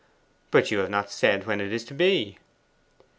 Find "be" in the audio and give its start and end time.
1.93-2.39